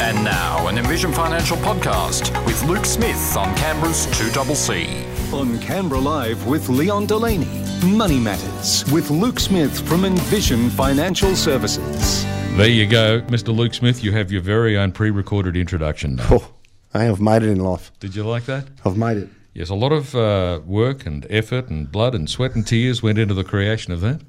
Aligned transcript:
And 0.00 0.22
now, 0.24 0.68
an 0.68 0.78
Envision 0.78 1.12
Financial 1.12 1.56
podcast 1.56 2.32
with 2.46 2.62
Luke 2.62 2.84
Smith 2.84 3.36
on 3.36 3.52
Canberra's 3.56 4.06
2CC. 4.06 5.32
On 5.32 5.58
Canberra 5.58 6.00
Live 6.00 6.46
with 6.46 6.68
Leon 6.68 7.06
Delaney. 7.06 7.48
Money 7.84 8.20
Matters 8.20 8.88
with 8.92 9.10
Luke 9.10 9.40
Smith 9.40 9.86
from 9.88 10.04
Envision 10.04 10.70
Financial 10.70 11.34
Services. 11.34 12.24
There 12.56 12.68
you 12.68 12.86
go, 12.86 13.22
Mr. 13.22 13.54
Luke 13.54 13.74
Smith. 13.74 14.04
You 14.04 14.12
have 14.12 14.30
your 14.30 14.40
very 14.40 14.78
own 14.78 14.92
pre 14.92 15.10
recorded 15.10 15.56
introduction 15.56 16.14
now. 16.14 16.28
Oh, 16.30 16.54
I 16.94 17.02
have 17.02 17.20
made 17.20 17.42
it 17.42 17.48
in 17.48 17.58
life. 17.58 17.90
Did 17.98 18.14
you 18.14 18.24
like 18.24 18.44
that? 18.44 18.68
I've 18.84 18.96
made 18.96 19.16
it. 19.16 19.28
Yes, 19.52 19.68
a 19.68 19.74
lot 19.74 19.90
of 19.90 20.14
uh, 20.14 20.60
work 20.64 21.06
and 21.06 21.26
effort 21.28 21.68
and 21.70 21.90
blood 21.90 22.14
and 22.14 22.30
sweat 22.30 22.54
and 22.54 22.64
tears 22.64 23.02
went 23.02 23.18
into 23.18 23.34
the 23.34 23.44
creation 23.44 23.92
of 23.92 24.00
that. 24.02 24.20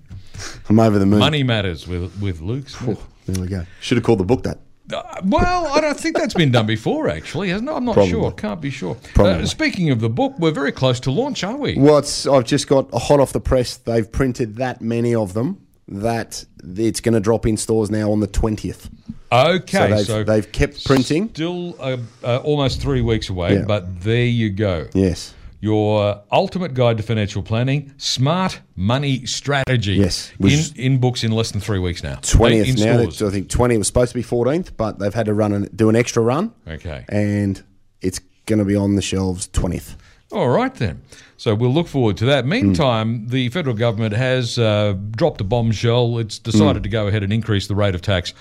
I'm 0.68 0.80
over 0.80 0.98
the 0.98 1.06
moon. 1.06 1.20
Money 1.20 1.44
Matters 1.44 1.88
with, 1.88 2.20
with 2.20 2.42
Luke 2.42 2.70
Smith. 2.70 3.00
Oh, 3.00 3.08
there 3.28 3.42
we 3.42 3.48
go. 3.48 3.66
Should 3.82 3.98
have 3.98 4.04
called 4.04 4.20
the 4.20 4.24
book 4.26 4.42
that. 4.44 4.58
Uh, 4.92 5.21
well, 5.24 5.68
I 5.68 5.82
don't 5.82 6.00
think 6.00 6.18
that's 6.18 6.34
been 6.34 6.52
done 6.52 6.66
before, 6.66 7.09
actually, 7.09 7.50
hasn't 7.50 7.70
it? 7.70 7.73
I'm 7.73 7.86
not 7.86 7.94
Probably. 7.94 8.12
sure. 8.12 8.32
Can't 8.32 8.59
be 8.62 8.70
sure. 8.70 8.98
Uh, 9.18 9.46
speaking 9.46 9.90
of 9.91 10.00
the 10.00 10.09
book, 10.09 10.34
we're 10.40 10.52
very 10.52 10.72
close 10.72 11.00
to 11.02 11.12
launch, 11.12 11.44
aren't 11.44 11.59
we? 11.59 11.77
Well, 11.77 12.00
it's, 12.00 12.26
I've 12.26 12.46
just 12.46 12.68
got 12.68 12.90
a 12.94 12.99
hot 12.99 13.20
off 13.20 13.32
the 13.34 13.40
press. 13.40 13.77
They've 13.77 14.10
printed 14.12 14.55
that 14.58 14.82
many 14.82 15.13
of 15.13 15.34
them 15.34 15.66
that 15.88 16.46
it's 16.63 17.02
going 17.02 17.13
to 17.13 17.20
drop 17.20 17.46
in 17.46 17.58
stores 17.58 17.90
now 17.90 18.12
on 18.12 18.20
the 18.20 18.27
20th. 18.27 18.90
Okay, 19.32 20.04
so 20.04 20.18
they've, 20.18 20.26
they've 20.26 20.52
kept 20.52 20.86
printing. 20.86 21.30
Still 21.30 21.76
uh, 21.80 21.98
uh, 22.24 22.38
almost 22.38 22.82
three 22.82 23.02
weeks 23.02 23.30
away, 23.30 23.55
Yeah. 23.55 23.66
but 23.66 24.02
there 24.02 24.26
you 24.26 24.49
go. 24.49 24.88
Yes. 24.94 25.34
Your 25.62 26.23
ultimate 26.31 26.73
guide 26.73 26.98
to 26.98 27.04
financial 27.04 27.44
planning, 27.44 27.94
smart 27.98 28.62
money 28.76 29.26
strategy. 29.26 29.94
Yes, 29.94 30.32
in, 30.40 30.59
in 30.76 30.99
books 30.99 31.23
in 31.23 31.32
less 31.32 31.52
than 31.52 31.59
three 31.59 31.80
weeks 31.80 32.02
now. 32.02 32.16
20th 32.16 32.80
now. 32.80 33.09
stores. 33.09 33.22
I 33.22 33.30
think 33.30 33.49
20 33.49 33.77
was 33.77 33.88
supposed 33.88 34.13
to 34.13 34.18
be 34.18 34.23
14th, 34.23 34.72
but 34.77 34.99
they've 34.99 35.13
had 35.13 35.26
to 35.26 35.34
run 35.34 35.52
and 35.52 35.76
do 35.76 35.90
an 35.90 35.95
extra 35.98 36.23
run. 36.23 36.54
Okay. 36.66 37.04
And 37.09 37.62
it's 38.02 38.20
going 38.45 38.60
to 38.60 38.65
be 38.65 38.76
on 38.76 38.96
the 38.96 39.02
shelves 39.02 39.49
20th. 39.49 39.96
All 40.32 40.49
right 40.49 40.74
then. 40.76 41.02
So 41.37 41.55
we'll 41.55 41.74
look 41.74 41.87
forward 41.87 42.18
to 42.18 42.26
that. 42.26 42.46
Meantime, 42.46 43.27
the 43.27 43.49
federal 43.49 43.76
government 43.76 44.13
has 44.13 44.60
uh, 44.60 44.93
dropped 45.12 45.41
a 45.41 45.43
bombshell. 45.43 46.20
It's 46.20 46.37
decided 46.37 46.84
to 46.84 46.90
go 46.90 47.07
ahead 47.07 47.24
and 47.24 47.34
increase 47.34 47.68
the 47.68 47.76
rate 47.76 47.96
of 47.96 48.02
tax 48.02 48.34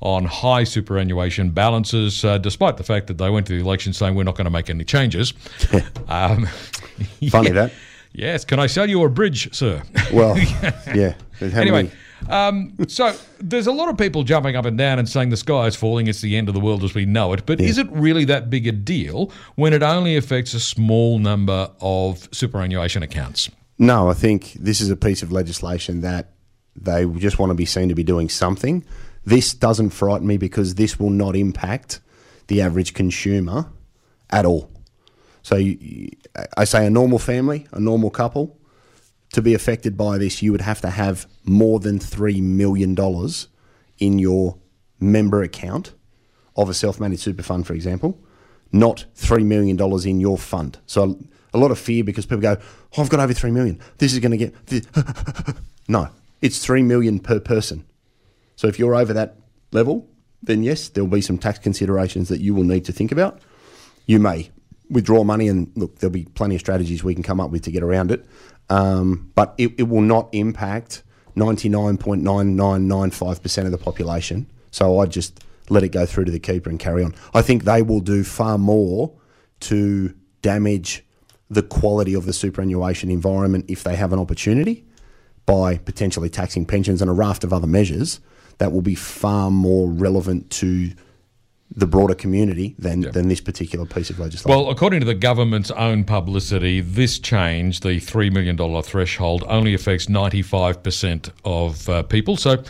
on 0.00 0.24
high 0.24 0.64
superannuation 0.64 1.50
balances, 1.50 2.24
uh, 2.24 2.38
despite 2.38 2.76
the 2.76 2.84
fact 2.84 3.06
that 3.06 3.18
they 3.18 3.30
went 3.30 3.46
to 3.46 3.54
the 3.54 3.60
election 3.60 3.92
saying 3.92 4.14
we're 4.14 4.24
not 4.24 4.36
going 4.36 4.44
to 4.46 4.50
make 4.50 4.70
any 4.70 4.84
changes. 4.84 5.32
um, 6.08 6.46
Funny 7.30 7.48
yeah. 7.48 7.54
that. 7.54 7.72
Yes. 8.12 8.46
Can 8.46 8.58
I 8.58 8.66
sell 8.66 8.88
you 8.88 9.02
a 9.02 9.10
bridge, 9.10 9.54
sir? 9.54 9.82
Well, 10.10 10.38
yeah. 10.94 11.16
Anyway, 11.42 11.82
many- 11.82 11.90
um, 12.28 12.74
so 12.88 13.14
there's 13.38 13.66
a 13.66 13.72
lot 13.72 13.88
of 13.88 13.98
people 13.98 14.22
jumping 14.22 14.56
up 14.56 14.64
and 14.64 14.76
down 14.76 14.98
and 14.98 15.08
saying 15.08 15.28
the 15.30 15.36
sky 15.36 15.66
is 15.66 15.76
falling, 15.76 16.06
it's 16.06 16.20
the 16.20 16.36
end 16.36 16.48
of 16.48 16.54
the 16.54 16.60
world 16.60 16.82
as 16.82 16.94
we 16.94 17.04
know 17.04 17.32
it. 17.32 17.44
But 17.46 17.60
is 17.60 17.78
it 17.78 17.86
really 17.90 18.24
that 18.24 18.50
big 18.50 18.66
a 18.66 18.72
deal 18.72 19.30
when 19.56 19.72
it 19.72 19.82
only 19.82 20.16
affects 20.16 20.54
a 20.54 20.60
small 20.60 21.18
number 21.18 21.70
of 21.80 22.28
superannuation 22.32 23.02
accounts? 23.02 23.50
No, 23.78 24.08
I 24.08 24.14
think 24.14 24.54
this 24.54 24.80
is 24.80 24.90
a 24.90 24.96
piece 24.96 25.22
of 25.22 25.30
legislation 25.30 26.00
that 26.00 26.30
they 26.80 27.06
just 27.06 27.38
want 27.38 27.50
to 27.50 27.54
be 27.54 27.64
seen 27.64 27.88
to 27.88 27.94
be 27.94 28.04
doing 28.04 28.28
something. 28.28 28.84
This 29.24 29.52
doesn't 29.52 29.90
frighten 29.90 30.26
me 30.26 30.36
because 30.36 30.76
this 30.76 30.98
will 30.98 31.10
not 31.10 31.34
impact 31.34 32.00
the 32.46 32.60
average 32.60 32.94
consumer 32.94 33.66
at 34.30 34.44
all. 34.44 34.70
So 35.42 35.56
you, 35.56 36.10
I 36.56 36.64
say 36.64 36.86
a 36.86 36.90
normal 36.90 37.18
family, 37.18 37.66
a 37.72 37.80
normal 37.80 38.10
couple, 38.10 38.58
to 39.32 39.42
be 39.42 39.54
affected 39.54 39.96
by 39.96 40.18
this, 40.18 40.42
you 40.42 40.52
would 40.52 40.60
have 40.60 40.80
to 40.82 40.90
have 40.90 41.26
more 41.44 41.80
than 41.80 41.98
$3 41.98 42.40
million 42.42 42.96
in 43.98 44.18
your 44.18 44.58
member 45.00 45.42
account 45.42 45.92
of 46.56 46.68
a 46.68 46.74
self 46.74 46.98
managed 47.00 47.22
super 47.22 47.42
fund, 47.42 47.66
for 47.66 47.74
example, 47.74 48.18
not 48.72 49.04
$3 49.16 49.44
million 49.44 49.78
in 50.06 50.20
your 50.20 50.38
fund. 50.38 50.78
So 50.86 51.18
a 51.52 51.58
lot 51.58 51.70
of 51.70 51.78
fear 51.78 52.04
because 52.04 52.26
people 52.26 52.42
go, 52.42 52.56
oh, 52.96 53.02
I've 53.02 53.08
got 53.08 53.20
over 53.20 53.32
3 53.32 53.50
million. 53.50 53.80
This 53.98 54.12
is 54.12 54.20
going 54.20 54.38
to 54.38 54.38
get. 54.38 54.86
No, 55.88 56.08
it's 56.40 56.64
3 56.64 56.82
million 56.82 57.18
per 57.18 57.40
person. 57.40 57.84
So 58.56 58.68
if 58.68 58.78
you're 58.78 58.94
over 58.94 59.12
that 59.12 59.36
level, 59.72 60.08
then 60.42 60.62
yes, 60.62 60.88
there'll 60.88 61.08
be 61.08 61.20
some 61.20 61.38
tax 61.38 61.58
considerations 61.58 62.28
that 62.28 62.40
you 62.40 62.54
will 62.54 62.64
need 62.64 62.84
to 62.86 62.92
think 62.92 63.12
about. 63.12 63.40
You 64.06 64.18
may 64.18 64.50
withdraw 64.88 65.24
money, 65.24 65.48
and 65.48 65.70
look, 65.74 65.98
there'll 65.98 66.12
be 66.12 66.24
plenty 66.24 66.54
of 66.54 66.60
strategies 66.60 67.02
we 67.02 67.14
can 67.14 67.22
come 67.22 67.40
up 67.40 67.50
with 67.50 67.62
to 67.62 67.72
get 67.72 67.82
around 67.82 68.10
it. 68.10 68.26
Um, 68.68 69.30
but 69.34 69.54
it, 69.58 69.72
it 69.78 69.84
will 69.84 70.00
not 70.00 70.28
impact 70.32 71.02
99.9995% 71.36 73.64
of 73.64 73.72
the 73.72 73.78
population. 73.78 74.50
So 74.70 75.00
I 75.00 75.06
just 75.06 75.42
let 75.68 75.82
it 75.82 75.88
go 75.88 76.06
through 76.06 76.26
to 76.26 76.30
the 76.30 76.38
keeper 76.38 76.70
and 76.70 76.78
carry 76.78 77.02
on. 77.02 77.14
I 77.34 77.42
think 77.42 77.64
they 77.64 77.82
will 77.82 77.98
do 78.00 78.22
far 78.22 78.58
more 78.58 79.12
to 79.60 80.14
damage 80.42 81.02
the 81.48 81.62
quality 81.62 82.14
of 82.14 82.26
the 82.26 82.32
superannuation 82.32 83.08
environment 83.10 83.66
if 83.68 83.84
they 83.84 83.94
have 83.96 84.12
an 84.12 84.18
opportunity 84.18 84.84
by 85.46 85.78
potentially 85.78 86.28
taxing 86.28 86.66
pensions 86.66 87.00
and 87.00 87.08
a 87.08 87.14
raft 87.14 87.44
of 87.44 87.52
other 87.52 87.66
measures 87.66 88.20
that 88.58 88.72
will 88.72 88.82
be 88.82 88.94
far 88.94 89.50
more 89.50 89.88
relevant 89.88 90.50
to 90.50 90.90
the 91.74 91.86
broader 91.86 92.14
community 92.14 92.74
than, 92.78 93.00
than 93.00 93.28
this 93.28 93.40
particular 93.40 93.84
piece 93.84 94.08
of 94.08 94.18
legislation. 94.18 94.56
Well, 94.56 94.70
according 94.70 95.00
to 95.00 95.06
the 95.06 95.14
government's 95.14 95.70
own 95.72 96.04
publicity, 96.04 96.80
this 96.80 97.18
change, 97.18 97.80
the 97.80 98.00
$3 98.00 98.32
million 98.32 98.82
threshold, 98.82 99.44
only 99.48 99.74
affects 99.74 100.06
95% 100.06 101.30
of 101.44 101.88
uh, 101.88 102.02
people. 102.04 102.36
So 102.36 102.62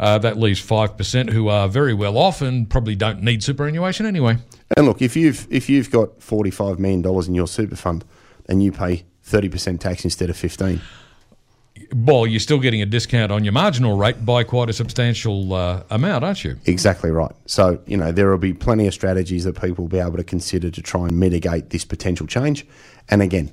uh, 0.00 0.18
that 0.18 0.38
leaves 0.38 0.64
5% 0.64 1.30
who 1.30 1.48
are 1.48 1.68
very 1.68 1.92
well 1.92 2.16
off 2.16 2.40
and 2.40 2.68
probably 2.68 2.96
don't 2.96 3.22
need 3.22 3.42
superannuation 3.42 4.06
anyway. 4.06 4.38
and 4.76 4.86
look, 4.86 5.02
if 5.02 5.16
you've 5.16 5.46
if 5.50 5.68
you've 5.68 5.90
got 5.90 6.22
forty 6.22 6.50
five 6.50 6.78
million 6.78 7.02
dollars 7.02 7.28
in 7.28 7.34
your 7.34 7.46
super 7.46 7.76
fund 7.76 8.04
and 8.46 8.62
you 8.62 8.70
pay 8.72 9.04
thirty 9.22 9.48
percent 9.48 9.80
tax 9.80 10.04
instead 10.04 10.30
of 10.30 10.36
fifteen, 10.36 10.80
Well, 11.94 12.26
you're 12.26 12.40
still 12.40 12.58
getting 12.58 12.82
a 12.82 12.86
discount 12.86 13.32
on 13.32 13.44
your 13.44 13.52
marginal 13.52 13.96
rate 13.96 14.24
by 14.24 14.44
quite 14.44 14.70
a 14.70 14.72
substantial 14.72 15.54
uh, 15.54 15.82
amount, 15.90 16.24
aren't 16.24 16.44
you? 16.44 16.56
exactly 16.66 17.10
right. 17.10 17.32
So 17.46 17.80
you 17.86 17.96
know 17.96 18.12
there 18.12 18.30
will 18.30 18.38
be 18.38 18.52
plenty 18.52 18.86
of 18.86 18.94
strategies 18.94 19.44
that 19.44 19.60
people 19.60 19.84
will 19.84 19.88
be 19.88 19.98
able 19.98 20.16
to 20.16 20.24
consider 20.24 20.70
to 20.70 20.82
try 20.82 21.02
and 21.02 21.18
mitigate 21.18 21.70
this 21.70 21.84
potential 21.84 22.26
change. 22.26 22.66
And 23.08 23.22
again, 23.22 23.52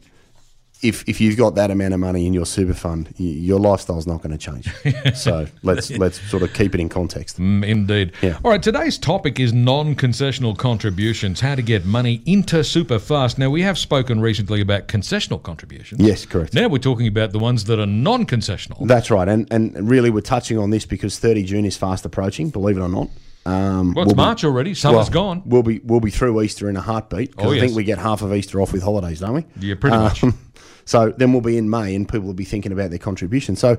if 0.88 1.04
if 1.08 1.20
you've 1.20 1.38
got 1.38 1.56
that 1.56 1.72
amount 1.72 1.94
of 1.94 2.00
money 2.00 2.26
in 2.26 2.34
your 2.34 2.46
super 2.46 2.74
fund, 2.74 3.14
your 3.18 3.60
lifestyle's 3.60 4.06
not 4.08 4.22
going 4.22 4.38
to 4.38 4.38
change. 4.38 4.70
so 5.16 5.48
let's 5.64 5.90
let's 5.92 6.20
sort 6.30 6.44
of 6.44 6.54
keep 6.54 6.74
it 6.76 6.80
in 6.82 6.90
context. 6.90 7.40
Mm, 7.40 7.66
Indeed. 7.66 8.12
Yeah. 8.22 8.38
All 8.44 8.52
right, 8.52 8.62
today's 8.62 8.98
topic 8.98 9.40
is 9.40 9.52
non 9.54 9.96
concessional 9.96 10.58
contributions, 10.58 11.40
how 11.40 11.56
to 11.56 11.62
get 11.62 11.86
money 11.86 12.22
into 12.26 12.64
super 12.64 13.00
fast. 13.00 13.38
Now, 13.38 13.50
we 13.50 13.62
have 13.64 13.78
spoken 13.78 14.22
recently 14.22 14.62
about 14.62 14.88
concessional 14.88 15.42
contributions. 15.42 16.02
Yes, 16.02 16.26
correct. 16.26 16.54
Now 16.54 16.68
we're 16.68 16.78
talking 16.78 17.08
about 17.08 17.32
the 17.32 17.40
ones 17.40 17.64
that 17.66 17.80
are 17.80 17.86
non 17.86 18.26
concessional. 18.26 18.88
That's 18.88 19.10
right, 19.12 19.28
and 19.28 19.48
and 19.52 19.90
really 19.90 20.10
we're 20.10 20.22
touching 20.22 20.58
on 20.58 20.70
this 20.70 20.86
because 20.86 21.20
30 21.20 21.44
June 21.44 21.66
is 21.66 21.76
fast 21.78 22.06
approaching. 22.06 22.50
Believe 22.50 22.78
it 22.78 22.82
or 22.82 22.90
not. 22.90 23.10
Um, 23.48 23.94
Well, 23.94 24.06
it's 24.06 24.08
we'll 24.10 24.16
be- 24.16 24.28
March 24.30 24.44
already. 24.44 24.74
Summer's 24.74 25.12
well, 25.12 25.36
gone. 25.36 25.44
We'll 25.46 25.62
be 25.62 25.80
we'll 25.84 26.00
be 26.00 26.10
through 26.10 26.42
Easter 26.42 26.68
in 26.68 26.76
a 26.78 26.82
heartbeat 26.82 27.34
Oh, 27.38 27.52
I 27.52 27.56
yes. 27.56 27.62
think 27.64 27.76
we 27.76 27.84
get 27.84 28.00
half 28.00 28.24
of 28.24 28.34
Easter 28.34 28.60
off 28.60 28.74
with 28.74 28.82
holidays, 28.82 29.20
don't 29.20 29.34
we? 29.36 29.46
Yeah, 29.60 29.76
pretty 29.76 29.98
much. 29.98 30.24
So 30.86 31.12
then 31.12 31.32
we'll 31.32 31.42
be 31.42 31.58
in 31.58 31.70
May, 31.70 31.96
and 31.96 32.08
people 32.08 32.28
will 32.28 32.34
be 32.34 32.46
thinking 32.46 32.72
about 32.72 32.90
their 32.90 33.00
contribution. 33.00 33.56
So 33.56 33.78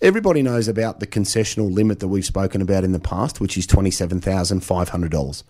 everybody 0.00 0.42
knows 0.42 0.68
about 0.68 1.00
the 1.00 1.06
concessional 1.06 1.72
limit 1.72 2.00
that 2.00 2.08
we've 2.08 2.24
spoken 2.24 2.62
about 2.62 2.84
in 2.84 2.92
the 2.92 3.00
past, 3.00 3.40
which 3.40 3.58
is 3.58 3.66
twenty 3.66 3.90
seven 3.90 4.20
thousand 4.20 4.60
five 4.60 4.88
hundred 4.88 5.10
dollars. 5.10 5.44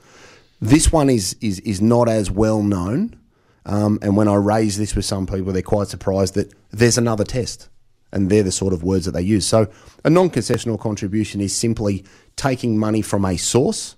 This 0.61 0.93
one 0.93 1.11
is 1.11 1.37
is 1.41 1.61
is 1.61 1.81
not 1.81 2.09
as 2.09 2.31
well 2.31 2.63
known, 2.63 3.19
um, 3.67 3.99
and 4.03 4.17
when 4.17 4.29
I 4.29 4.37
raise 4.37 4.79
this 4.79 4.95
with 4.95 5.05
some 5.05 5.27
people, 5.27 5.53
they're 5.53 5.63
quite 5.63 5.89
surprised 5.89 6.35
that 6.35 6.53
there's 6.71 6.99
another 6.99 7.25
test, 7.25 7.69
and 8.13 8.31
they're 8.31 8.43
the 8.43 8.53
sort 8.53 8.73
of 8.73 8.83
words 8.83 9.05
that 9.05 9.13
they 9.13 9.23
use. 9.23 9.47
So 9.47 9.71
a 10.05 10.11
non 10.11 10.31
concessional 10.31 10.81
contribution 10.81 11.41
is 11.41 11.55
simply 11.55 12.05
taking 12.37 12.79
money 12.79 13.03
from 13.03 13.25
a 13.25 13.37
source 13.37 13.97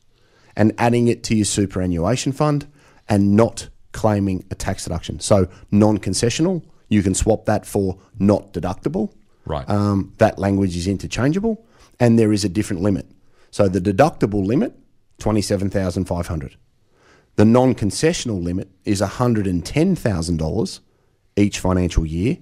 and 0.57 0.73
adding 0.79 1.09
it 1.09 1.23
to 1.25 1.37
your 1.37 1.45
superannuation 1.45 2.33
fund 2.33 2.67
and 3.09 3.37
not 3.37 3.69
claiming 3.93 4.45
a 4.51 4.55
tax 4.55 4.85
deduction. 4.85 5.21
So 5.21 5.49
non 5.71 5.99
concessional, 5.99 6.63
you 6.89 7.03
can 7.03 7.15
swap 7.15 7.45
that 7.47 7.67
for 7.67 7.99
not 8.19 8.53
deductible. 8.53 9.13
Right. 9.45 9.69
Um, 9.69 10.13
that 10.19 10.39
language 10.39 10.77
is 10.77 10.89
interchangeable, 10.89 11.65
and 12.01 12.19
there 12.19 12.33
is 12.33 12.45
a 12.45 12.49
different 12.49 12.83
limit. 12.83 13.07
So 13.51 13.69
the 13.69 13.81
deductible 13.81 14.45
limit, 14.45 14.75
twenty 15.19 15.43
seven 15.43 15.71
thousand 15.71 16.05
five 16.07 16.27
hundred. 16.27 16.57
The 17.37 17.45
non 17.45 17.75
concessional 17.75 18.43
limit 18.43 18.71
is 18.87 19.03
$110,000 19.03 20.81
each 21.37 21.59
financial 21.59 22.07
year 22.07 22.39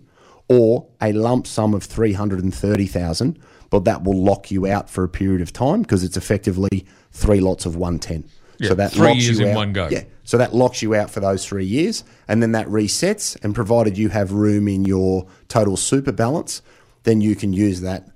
or 0.49 0.87
a 1.01 1.13
lump 1.13 1.49
sum 1.49 1.75
of 1.75 1.83
330,000 1.83 3.41
but 3.71 3.85
that 3.85 4.05
will 4.05 4.23
lock 4.23 4.53
you 4.53 4.69
out 4.69 4.89
for 4.89 5.03
a 5.03 5.09
period 5.09 5.41
of 5.41 5.53
time 5.53 5.83
because 5.83 6.05
it's 6.05 6.17
effectively 6.17 6.87
three 7.11 7.41
lots 7.41 7.67
of 7.67 7.75
110. 7.75 8.31
Yeah, 8.59 8.69
so 8.69 8.75
that 8.77 8.93
three 8.93 9.09
locks 9.09 9.25
years 9.25 9.39
you 9.39 9.47
in 9.47 9.53
out, 9.53 9.57
one 9.57 9.73
go. 9.73 9.89
Yeah. 9.91 10.05
So 10.25 10.39
that 10.39 10.55
locks 10.55 10.81
you 10.81 10.95
out 10.95 11.11
for 11.11 11.21
those 11.21 11.45
3 11.47 11.65
years 11.65 12.03
and 12.29 12.43
then 12.43 12.53
that 12.53 12.67
resets 12.69 13.37
and 13.45 13.55
provided 13.55 13.99
you 13.99 14.09
have 14.09 14.33
room 14.33 14.69
in 14.69 14.85
your 14.85 15.27
total 15.49 15.77
super 15.77 16.13
balance 16.13 16.63
then 17.05 17.21
you 17.21 17.37
can 17.37 17.53
use 17.53 17.83
that 17.83 18.11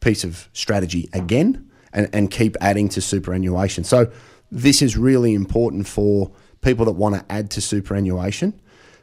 piece 0.00 0.24
of 0.24 0.48
strategy 0.52 1.08
again 1.12 1.70
and, 1.92 2.08
and 2.12 2.30
keep 2.30 2.56
adding 2.60 2.88
to 2.90 3.00
superannuation. 3.00 3.84
So 3.84 4.10
this 4.50 4.82
is 4.82 4.96
really 4.96 5.34
important 5.34 5.86
for 5.86 6.30
people 6.60 6.84
that 6.86 6.92
want 6.92 7.14
to 7.14 7.32
add 7.32 7.50
to 7.52 7.60
superannuation. 7.60 8.58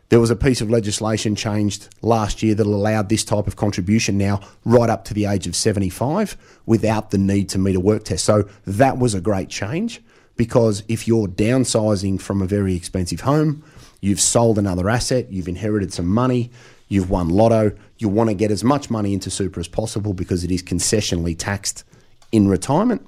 There 0.10 0.19
was 0.19 0.30
a 0.30 0.36
piece 0.36 0.62
of 0.62 0.69
legislation 0.69 1.36
changed 1.36 1.90
last 2.01 2.44
year 2.44 2.54
that 2.56 2.66
allowed 2.66 3.10
this 3.10 3.24
type 3.24 3.48
of 3.48 3.56
contribution 3.56 4.18
now 4.18 4.42
right 4.63 4.90
up 4.90 5.06
to 5.06 5.13
the 5.13 5.25
age 5.25 5.48
of 5.48 5.56
75 5.56 6.38
without 6.66 7.10
the 7.10 7.18
need 7.18 7.50
to 7.50 7.58
meet 7.58 7.75
a 7.75 7.80
work 7.80 8.04
test. 8.04 8.24
So 8.24 8.48
that 8.66 9.00
was 9.00 9.16
a 9.16 9.22
great 9.22 9.50
change 9.50 10.01
because 10.36 10.84
if 10.88 11.08
you're 11.08 11.28
downsizing 11.28 12.20
from 12.20 12.42
a 12.42 12.46
very 12.48 12.76
expensive 12.76 13.22
home, 13.22 13.64
you've 14.02 14.20
sold 14.20 14.58
another 14.58 14.90
asset, 14.90 15.32
you've 15.32 15.48
inherited 15.48 15.94
some 15.94 16.08
money, 16.08 16.52
you've 16.88 17.10
won 17.10 17.30
lotto, 17.30 17.76
you 17.98 18.10
want 18.10 18.30
to 18.30 18.34
get 18.36 18.52
as 18.52 18.64
much 18.64 18.90
money 18.90 19.14
into 19.14 19.30
super 19.30 19.60
as 19.60 19.68
possible 19.68 20.14
because 20.14 20.44
it 20.44 20.52
is 20.52 20.62
concessionally 20.62 21.36
taxed 21.38 21.84
in 22.32 22.48
retirement. 22.48 23.06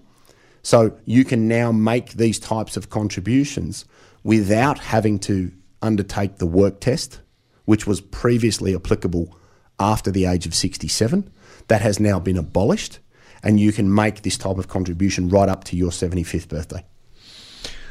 So 0.64 0.98
you 1.06 1.24
can 1.24 1.48
now 1.48 1.72
make 1.72 2.14
these 2.14 2.40
types 2.40 2.78
of 2.78 2.90
contributions 2.90 3.86
without 4.24 4.80
having 4.80 5.20
to 5.20 5.52
undertake 5.82 6.38
the 6.38 6.46
work 6.46 6.80
test, 6.80 7.22
which 7.66 7.86
was 7.86 8.02
previously 8.02 8.76
applicable 8.76 9.38
after 9.80 10.12
the 10.12 10.26
age 10.26 10.46
of 10.46 10.56
67. 10.56 11.32
That 11.68 11.82
has 11.82 12.00
now 12.00 12.20
been 12.20 12.38
abolished, 12.38 13.00
and 13.44 13.60
you 13.60 13.72
can 13.72 13.94
make 13.94 14.22
this 14.22 14.38
type 14.38 14.58
of 14.58 14.68
contribution 14.68 15.30
right 15.30 15.50
up 15.50 15.64
to 15.66 15.78
your 15.78 15.92
75th 15.92 16.48
birthday. 16.48 16.84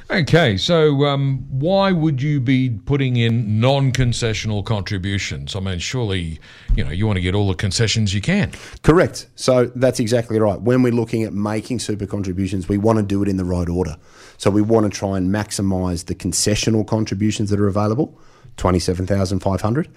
Okay, 0.09 0.57
so 0.57 1.05
um, 1.05 1.45
why 1.51 1.91
would 1.91 2.23
you 2.23 2.39
be 2.39 2.71
putting 2.71 3.17
in 3.17 3.59
non-concessional 3.59 4.65
contributions? 4.65 5.57
I 5.57 5.61
mean, 5.61 5.81
surely 5.81 6.39
you 6.77 6.85
know 6.85 6.93
you 6.93 7.09
want 7.09 7.17
to 7.17 7.21
get 7.21 7.35
all 7.35 7.49
the 7.49 7.57
concessions 7.57 8.15
you 8.15 8.21
can. 8.21 8.53
Correct. 8.85 9.27
So 9.35 9.67
that's 9.75 9.99
exactly 9.99 10.39
right. 10.39 10.61
When 10.61 10.85
we're 10.85 10.93
looking 10.93 11.25
at 11.25 11.33
making 11.33 11.81
super 11.81 12.07
contributions, 12.07 12.69
we 12.69 12.79
want 12.79 12.99
to 12.99 13.03
do 13.03 13.21
it 13.25 13.29
in 13.29 13.37
the 13.37 13.45
right 13.45 13.69
order. 13.69 13.97
So 14.39 14.49
we 14.49 14.63
want 14.63 14.91
to 14.91 14.97
try 14.97 15.17
and 15.17 15.29
maximise 15.29 16.07
the 16.07 16.15
concessional 16.15 16.87
contributions 16.87 17.51
that 17.51 17.59
are 17.59 17.67
available, 17.67 18.17
twenty-seven 18.59 19.09
thousand 19.09 19.41
five 19.41 19.61
hundred. 19.61 19.89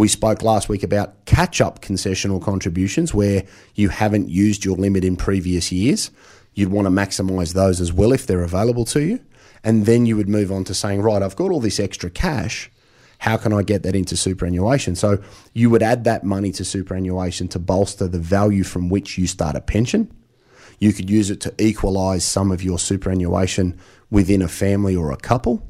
We 0.00 0.08
spoke 0.08 0.42
last 0.42 0.70
week 0.70 0.82
about 0.82 1.26
catch-up 1.26 1.82
concessional 1.82 2.40
contributions 2.40 3.12
where 3.12 3.44
you 3.74 3.90
haven't 3.90 4.30
used 4.30 4.64
your 4.64 4.78
limit 4.78 5.04
in 5.04 5.14
previous 5.14 5.70
years. 5.70 6.10
You'd 6.54 6.70
want 6.70 6.86
to 6.86 6.90
maximise 6.90 7.52
those 7.52 7.82
as 7.82 7.92
well 7.92 8.10
if 8.14 8.26
they're 8.26 8.42
available 8.42 8.86
to 8.86 9.02
you. 9.02 9.20
And 9.62 9.84
then 9.84 10.06
you 10.06 10.16
would 10.16 10.26
move 10.26 10.50
on 10.50 10.64
to 10.64 10.74
saying, 10.74 11.02
right, 11.02 11.22
I've 11.22 11.36
got 11.36 11.50
all 11.50 11.60
this 11.60 11.78
extra 11.78 12.08
cash. 12.08 12.70
How 13.18 13.36
can 13.36 13.52
I 13.52 13.62
get 13.62 13.82
that 13.82 13.94
into 13.94 14.16
superannuation? 14.16 14.96
So 14.96 15.22
you 15.52 15.68
would 15.68 15.82
add 15.82 16.04
that 16.04 16.24
money 16.24 16.50
to 16.52 16.64
superannuation 16.64 17.48
to 17.48 17.58
bolster 17.58 18.08
the 18.08 18.18
value 18.18 18.64
from 18.64 18.88
which 18.88 19.18
you 19.18 19.26
start 19.26 19.54
a 19.54 19.60
pension. 19.60 20.10
You 20.78 20.94
could 20.94 21.10
use 21.10 21.28
it 21.28 21.42
to 21.42 21.54
equalise 21.58 22.24
some 22.24 22.50
of 22.50 22.62
your 22.62 22.78
superannuation 22.78 23.78
within 24.08 24.40
a 24.40 24.48
family 24.48 24.96
or 24.96 25.12
a 25.12 25.18
couple. 25.18 25.62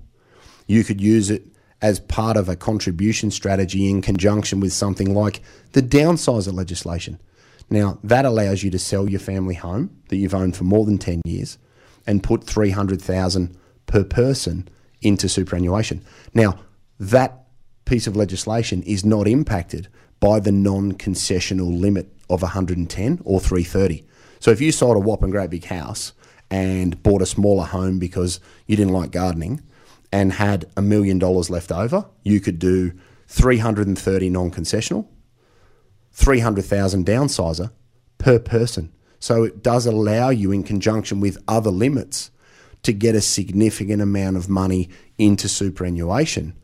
You 0.69 0.85
could 0.85 1.01
use 1.01 1.31
it 1.31 1.50
as 1.83 2.01
part 2.01 2.37
of 2.37 2.49
a 2.49 2.57
contribution 2.57 3.31
strategy 3.31 3.89
in 3.89 4.03
conjunction 4.03 4.61
with 4.61 4.73
something 4.73 5.15
like 5.15 5.41
the 5.73 5.83
downsizer 5.83 6.53
legislation. 6.53 7.19
Now, 7.71 7.99
that 8.03 8.25
allows 8.25 8.63
you 8.63 8.71
to 8.73 8.79
sell 8.79 9.09
your 9.09 9.21
family 9.21 9.55
home 9.55 9.97
that 10.09 10.17
you've 10.17 10.35
owned 10.35 10.57
for 10.57 10.65
more 10.65 10.85
than 10.85 10.99
10 10.99 11.23
years 11.25 11.57
and 12.07 12.23
put 12.23 12.45
300,000 12.45 13.57
per 13.87 14.05
person 14.05 14.69
into 15.01 15.29
superannuation. 15.29 16.05
Now, 16.35 16.61
that 16.99 17.45
piece 17.85 18.07
of 18.07 18.17
legislation 18.17 18.83
is 18.83 19.05
not 19.05 19.27
impacted 19.27 19.89
by 20.19 20.41
the 20.41 20.53
non-concessional 20.53 21.81
limit 21.81 22.13
of 22.29 22.43
110 22.43 23.21
or 23.25 23.41
330. 23.41 24.05
So 24.39 24.51
if 24.51 24.61
you 24.61 24.71
sold 24.73 24.97
a 24.97 25.01
whopping 25.01 25.31
great 25.31 25.51
big 25.51 25.65
house 25.65 26.13
and 26.51 27.03
bought 27.03 27.23
a 27.23 27.27
smaller 27.27 27.65
home 27.65 27.99
because 27.99 28.41
you 28.67 28.77
didn't 28.77 28.93
like 28.93 29.11
gardening 29.11 29.63
and 30.13 30.33
had 30.33 30.67
a 30.77 30.83
million 30.83 31.19
dollars 31.19 31.51
left 31.51 31.71
over, 31.71 32.07
you 32.23 32.41
could 32.41 32.59
do 32.59 32.93
330 33.29 34.31
non-concessional, 34.31 35.07
300,000 36.13 37.07
downsizer 37.07 37.71
per 38.19 38.39
person. 38.39 38.93
So 39.21 39.45
it 39.45 39.63
does 39.63 39.87
allow 39.87 40.31
you 40.31 40.51
in 40.51 40.65
conjunction 40.65 41.21
with 41.21 41.39
other 41.47 41.71
limits 41.71 42.31
to 42.83 42.93
get 42.93 43.15
a 43.15 43.21
significant 43.21 44.01
amount 44.03 44.37
of 44.37 44.49
money 44.49 44.89
into 45.19 45.49
superannuation 45.49 46.55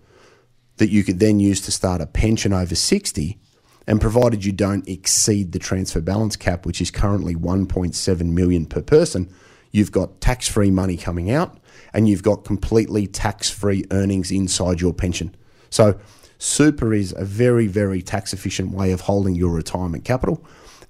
that 0.79 0.91
you 0.91 1.05
could 1.05 1.21
then 1.21 1.41
use 1.41 1.61
to 1.63 1.73
start 1.73 2.01
a 2.01 2.07
pension 2.07 2.53
over 2.53 2.75
60 2.75 3.39
and 3.87 4.01
provided 4.01 4.45
you 4.45 4.53
don't 4.53 4.89
exceed 4.89 5.53
the 5.53 5.59
transfer 5.59 6.01
balance 6.01 6.37
cap 6.37 6.67
which 6.67 6.81
is 6.81 6.91
currently 6.91 7.35
1.7 7.35 8.33
million 8.33 8.67
per 8.67 8.83
person 8.83 9.33
you've 9.71 9.93
got 9.93 10.21
tax-free 10.21 10.71
money 10.71 10.97
coming 10.97 11.31
out 11.31 11.59
and 11.93 12.09
you've 12.09 12.23
got 12.23 12.45
completely 12.45 13.07
tax-free 13.07 13.85
earnings 13.91 14.31
inside 14.31 14.81
your 14.81 14.93
pension 14.93 15.35
so 15.71 15.99
super 16.39 16.93
is 16.93 17.15
a 17.17 17.25
very 17.25 17.67
very 17.67 18.03
tax 18.03 18.33
efficient 18.33 18.73
way 18.73 18.93
of 18.93 19.03
holding 19.03 19.35
your 19.35 19.51
retirement 19.51 20.05
capital 20.05 20.45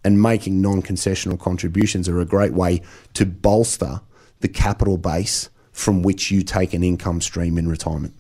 and 0.07 0.23
making 0.23 0.63
non-concessional 0.63 1.39
contributions 1.39 2.09
are 2.09 2.21
a 2.21 2.25
great 2.25 2.53
way 2.53 2.81
to 3.13 3.27
bolster 3.27 4.01
the 4.39 4.47
capital 4.47 4.97
base 4.97 5.51
from 5.73 6.03
which 6.03 6.31
you 6.31 6.43
take 6.43 6.73
an 6.73 6.85
income 6.85 7.21
stream 7.21 7.59
in 7.59 7.69
retirement. 7.69 8.15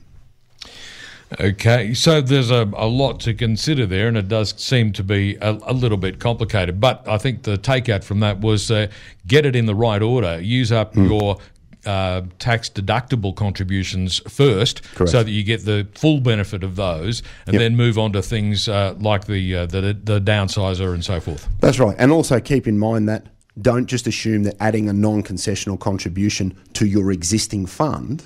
Okay, 1.40 1.94
so 1.94 2.20
there's 2.20 2.50
a, 2.50 2.70
a 2.76 2.86
lot 2.86 3.20
to 3.20 3.34
consider 3.34 3.86
there, 3.86 4.08
and 4.08 4.16
it 4.16 4.28
does 4.28 4.54
seem 4.60 4.92
to 4.92 5.04
be 5.04 5.36
a, 5.40 5.58
a 5.62 5.72
little 5.72 5.96
bit 5.96 6.18
complicated. 6.18 6.80
But 6.80 7.06
I 7.08 7.18
think 7.18 7.44
the 7.44 7.56
takeout 7.56 8.02
from 8.02 8.20
that 8.20 8.40
was 8.40 8.70
uh, 8.70 8.88
get 9.26 9.46
it 9.46 9.56
in 9.56 9.66
the 9.66 9.74
right 9.74 10.02
order, 10.02 10.40
use 10.40 10.70
up 10.70 10.94
mm. 10.94 11.08
your 11.08 11.38
uh, 11.86 12.22
tax 12.38 12.68
deductible 12.68 13.34
contributions 13.34 14.20
first, 14.28 14.82
Correct. 14.94 15.12
so 15.12 15.22
that 15.22 15.30
you 15.30 15.42
get 15.44 15.64
the 15.64 15.86
full 15.94 16.20
benefit 16.20 16.64
of 16.64 16.76
those, 16.76 17.22
and 17.46 17.54
yep. 17.54 17.60
then 17.60 17.76
move 17.76 17.98
on 17.98 18.12
to 18.12 18.22
things 18.22 18.68
uh, 18.68 18.94
like 18.98 19.26
the, 19.26 19.56
uh, 19.56 19.66
the 19.66 19.96
the 20.02 20.20
downsizer 20.20 20.92
and 20.92 21.04
so 21.04 21.20
forth. 21.20 21.48
That's 21.60 21.78
right, 21.78 21.96
and 21.98 22.12
also 22.12 22.40
keep 22.40 22.66
in 22.66 22.78
mind 22.78 23.08
that 23.08 23.26
don't 23.60 23.86
just 23.86 24.06
assume 24.06 24.42
that 24.44 24.56
adding 24.60 24.88
a 24.88 24.92
non 24.92 25.22
concessional 25.22 25.78
contribution 25.78 26.58
to 26.74 26.86
your 26.86 27.10
existing 27.10 27.66
fund 27.66 28.24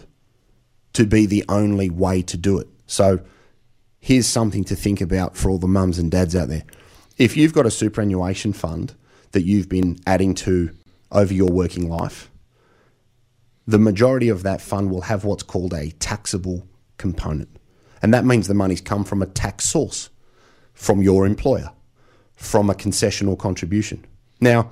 to 0.93 1.07
be 1.07 1.27
the 1.27 1.45
only 1.49 1.89
way 1.89 2.23
to 2.23 2.37
do 2.37 2.59
it. 2.59 2.67
So 2.87 3.21
here's 4.01 4.27
something 4.27 4.65
to 4.65 4.75
think 4.75 5.01
about 5.01 5.37
for 5.37 5.51
all 5.51 5.59
the 5.59 5.69
mums 5.69 5.99
and 5.99 6.11
dads 6.11 6.35
out 6.35 6.49
there. 6.49 6.65
If 7.17 7.37
you've 7.37 7.53
got 7.53 7.67
a 7.67 7.71
superannuation 7.71 8.53
fund 8.53 8.95
that 9.33 9.43
you've 9.43 9.69
been 9.69 9.99
adding 10.07 10.35
to 10.37 10.75
over 11.12 11.33
your 11.33 11.51
working 11.51 11.89
life, 11.89 12.31
the 13.67 13.79
majority 13.79 14.29
of 14.29 14.43
that 14.43 14.61
fund 14.61 14.91
will 14.91 15.03
have 15.03 15.25
what's 15.25 15.43
called 15.43 15.73
a 15.75 15.90
taxable 15.93 16.67
component. 16.97 17.49
And 18.02 18.12
that 18.14 18.25
means 18.25 18.49
the 18.49 18.55
money's 18.55 18.81
come 18.81 19.05
from 19.05 19.23
a 19.23 19.26
tax 19.26 19.69
source, 19.69 20.11
from 20.73 21.02
your 21.02 21.26
employer, 21.26 21.71
from 22.35 22.71
a 22.71 22.75
concessional 22.75 23.38
contribution. 23.38 24.07
Now, 24.40 24.71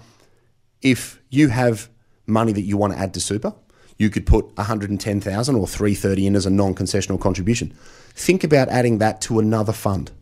if 0.81 1.21
you 1.31 1.49
have 1.49 1.91
money 2.27 2.53
that 2.53 2.63
you 2.63 2.77
want 2.77 2.95
to 2.95 2.99
add 2.99 3.15
to 3.15 3.21
super, 3.21 3.55
you 3.99 4.11
could 4.11 4.27
put 4.27 4.57
110,000 4.57 5.55
or 5.55 5.67
330 5.67 6.27
in 6.27 6.37
as 6.37 6.47
a 6.47 6.51
non-concessional 6.51 7.21
contribution. 7.21 7.75
Think 8.15 8.45
about 8.45 8.69
adding 8.69 8.99
that 8.99 9.21
to 9.23 9.39
another 9.39 9.73
fund. 9.73 10.13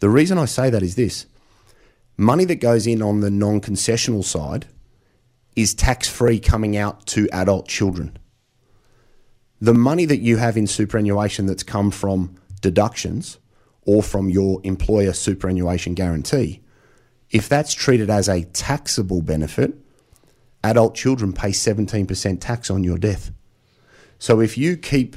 The 0.00 0.08
reason 0.08 0.38
I 0.38 0.44
say 0.44 0.70
that 0.70 0.82
is 0.82 0.94
this. 0.94 1.26
Money 2.16 2.44
that 2.46 2.56
goes 2.56 2.86
in 2.86 3.02
on 3.02 3.20
the 3.20 3.30
non-concessional 3.30 4.24
side 4.24 4.66
is 5.58 5.74
tax-free 5.74 6.40
coming 6.40 6.76
out 6.76 7.06
to 7.06 7.28
adult 7.32 7.66
children. 7.66 8.16
The 9.60 9.74
money 9.74 10.04
that 10.04 10.20
you 10.20 10.36
have 10.36 10.56
in 10.56 10.66
superannuation 10.66 11.46
that's 11.46 11.64
come 11.64 11.90
from 11.90 12.36
deductions 12.60 13.38
or 13.82 14.02
from 14.02 14.30
your 14.30 14.60
employer 14.62 15.12
superannuation 15.12 15.94
guarantee 15.94 16.62
if 17.30 17.48
that's 17.48 17.74
treated 17.74 18.08
as 18.08 18.28
a 18.28 18.44
taxable 18.44 19.20
benefit, 19.20 19.74
adult 20.64 20.94
children 20.94 21.32
pay 21.32 21.50
17% 21.50 22.40
tax 22.40 22.70
on 22.70 22.84
your 22.84 22.98
death. 22.98 23.30
So 24.18 24.40
if 24.40 24.56
you 24.56 24.76
keep 24.76 25.16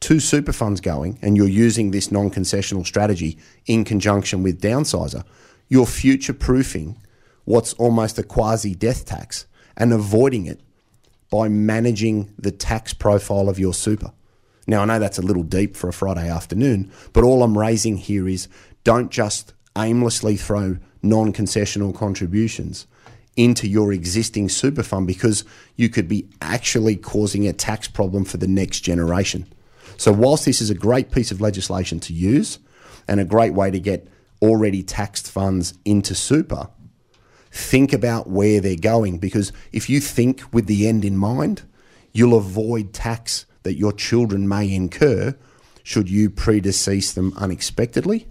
two 0.00 0.20
super 0.20 0.52
funds 0.52 0.80
going 0.80 1.18
and 1.20 1.36
you're 1.36 1.48
using 1.48 1.90
this 1.90 2.12
non 2.12 2.30
concessional 2.30 2.86
strategy 2.86 3.38
in 3.66 3.84
conjunction 3.84 4.42
with 4.42 4.60
downsizer, 4.60 5.24
you're 5.68 5.86
future 5.86 6.32
proofing 6.32 6.96
what's 7.44 7.72
almost 7.74 8.18
a 8.18 8.22
quasi 8.22 8.74
death 8.74 9.04
tax 9.04 9.46
and 9.76 9.92
avoiding 9.92 10.46
it 10.46 10.60
by 11.30 11.48
managing 11.48 12.32
the 12.38 12.50
tax 12.50 12.92
profile 12.92 13.48
of 13.48 13.58
your 13.58 13.72
super. 13.72 14.12
Now, 14.66 14.82
I 14.82 14.84
know 14.84 14.98
that's 14.98 15.18
a 15.18 15.22
little 15.22 15.42
deep 15.42 15.76
for 15.76 15.88
a 15.88 15.92
Friday 15.92 16.28
afternoon, 16.28 16.92
but 17.12 17.24
all 17.24 17.42
I'm 17.42 17.58
raising 17.58 17.96
here 17.96 18.28
is 18.28 18.48
don't 18.84 19.10
just 19.10 19.54
aimlessly 19.76 20.36
throw 20.36 20.76
non 21.02 21.32
concessional 21.32 21.94
contributions 21.94 22.86
into 23.36 23.66
your 23.66 23.92
existing 23.92 24.48
super 24.48 24.82
fund 24.82 25.06
because 25.06 25.44
you 25.76 25.88
could 25.88 26.06
be 26.06 26.28
actually 26.42 26.96
causing 26.96 27.48
a 27.48 27.52
tax 27.52 27.88
problem 27.88 28.24
for 28.24 28.36
the 28.36 28.46
next 28.46 28.80
generation. 28.80 29.46
So, 29.96 30.12
whilst 30.12 30.44
this 30.44 30.60
is 30.60 30.70
a 30.70 30.74
great 30.74 31.10
piece 31.10 31.30
of 31.30 31.40
legislation 31.40 31.98
to 32.00 32.12
use 32.12 32.58
and 33.08 33.20
a 33.20 33.24
great 33.24 33.54
way 33.54 33.70
to 33.70 33.80
get 33.80 34.06
already 34.40 34.82
taxed 34.82 35.30
funds 35.30 35.74
into 35.84 36.14
super, 36.14 36.68
think 37.52 37.92
about 37.92 38.28
where 38.28 38.60
they're 38.60 38.76
going 38.76 39.18
because 39.18 39.52
if 39.72 39.88
you 39.90 40.00
think 40.00 40.42
with 40.52 40.66
the 40.66 40.88
end 40.88 41.04
in 41.04 41.16
mind, 41.16 41.62
you'll 42.12 42.36
avoid 42.36 42.92
tax 42.92 43.46
that 43.62 43.74
your 43.74 43.92
children 43.92 44.48
may 44.48 44.72
incur 44.72 45.36
should 45.82 46.08
you 46.08 46.30
predecease 46.30 47.14
them 47.14 47.32
unexpectedly. 47.36 48.26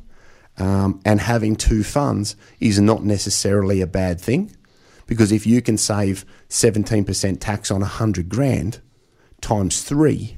Um, 0.57 1.01
and 1.05 1.21
having 1.21 1.55
two 1.55 1.83
funds 1.83 2.35
is 2.59 2.79
not 2.79 3.03
necessarily 3.03 3.79
a 3.81 3.87
bad 3.87 4.19
thing 4.19 4.55
because 5.05 5.31
if 5.31 5.45
you 5.45 5.61
can 5.61 5.77
save 5.77 6.25
17% 6.49 7.39
tax 7.39 7.71
on 7.71 7.81
100 7.81 8.27
grand 8.27 8.79
times 9.39 9.83
three, 9.83 10.37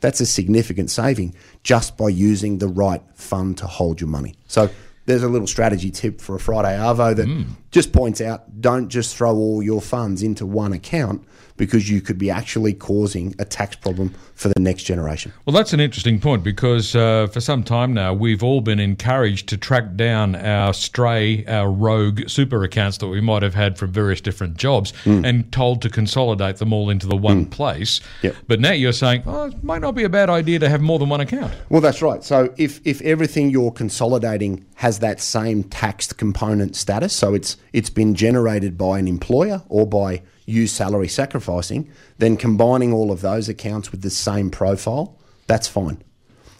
that's 0.00 0.20
a 0.20 0.26
significant 0.26 0.90
saving 0.90 1.34
just 1.62 1.96
by 1.96 2.08
using 2.08 2.58
the 2.58 2.68
right 2.68 3.02
fund 3.14 3.58
to 3.58 3.66
hold 3.66 4.00
your 4.00 4.08
money. 4.08 4.34
So 4.46 4.70
there's 5.06 5.22
a 5.22 5.28
little 5.28 5.46
strategy 5.46 5.90
tip 5.90 6.20
for 6.20 6.36
a 6.36 6.40
Friday 6.40 6.76
Arvo 6.76 7.16
that 7.16 7.26
just 7.70 7.92
points 7.92 8.20
out 8.20 8.60
don't 8.60 8.88
just 8.88 9.16
throw 9.16 9.34
all 9.34 9.62
your 9.62 9.80
funds 9.80 10.22
into 10.22 10.46
one 10.46 10.72
account 10.72 11.24
because 11.58 11.90
you 11.90 12.00
could 12.00 12.16
be 12.16 12.30
actually 12.30 12.72
causing 12.72 13.34
a 13.38 13.44
tax 13.44 13.76
problem 13.76 14.14
for 14.34 14.48
the 14.48 14.60
next 14.60 14.84
generation. 14.84 15.32
Well, 15.44 15.54
that's 15.54 15.72
an 15.72 15.80
interesting 15.80 16.20
point 16.20 16.44
because 16.44 16.94
uh, 16.94 17.26
for 17.26 17.40
some 17.40 17.64
time 17.64 17.92
now 17.92 18.14
we've 18.14 18.42
all 18.42 18.60
been 18.60 18.78
encouraged 18.78 19.48
to 19.48 19.56
track 19.56 19.96
down 19.96 20.36
our 20.36 20.72
stray, 20.72 21.44
our 21.46 21.70
rogue 21.70 22.28
super 22.28 22.62
accounts 22.62 22.98
that 22.98 23.08
we 23.08 23.20
might 23.20 23.42
have 23.42 23.54
had 23.54 23.76
from 23.76 23.92
various 23.92 24.20
different 24.20 24.56
jobs 24.56 24.92
and 25.04 25.50
told 25.52 25.82
to 25.82 25.90
consolidate 25.90 26.56
them 26.58 26.72
all 26.72 26.88
into 26.88 27.06
the 27.06 27.16
one 27.16 27.44
place. 27.44 28.00
Yep. 28.22 28.36
But 28.46 28.60
now 28.60 28.72
you're 28.72 28.92
saying, 28.92 29.24
oh, 29.26 29.46
it 29.46 29.64
might 29.64 29.80
not 29.80 29.96
be 29.96 30.04
a 30.04 30.08
bad 30.08 30.30
idea 30.30 30.60
to 30.60 30.68
have 30.68 30.80
more 30.80 31.00
than 31.00 31.08
one 31.08 31.20
account. 31.20 31.52
Well, 31.68 31.80
that's 31.80 32.00
right. 32.00 32.22
So 32.22 32.54
if, 32.56 32.80
if 32.86 33.02
everything 33.02 33.50
you're 33.50 33.72
consolidating 33.72 34.64
has 34.76 35.00
that 35.00 35.20
same 35.20 35.64
taxed 35.64 36.16
component 36.18 36.76
status, 36.76 37.12
so 37.12 37.34
it's 37.34 37.56
it's 37.72 37.90
been 37.90 38.14
generated 38.14 38.78
by 38.78 38.98
an 38.98 39.08
employer 39.08 39.62
or 39.68 39.86
by 39.86 40.22
you 40.46 40.66
salary 40.66 41.08
sacrificing, 41.08 41.90
then 42.18 42.36
combining 42.36 42.92
all 42.92 43.12
of 43.12 43.20
those 43.20 43.48
accounts 43.48 43.92
with 43.92 44.02
the 44.02 44.10
same 44.10 44.50
profile, 44.50 45.18
that's 45.46 45.68
fine. 45.68 46.02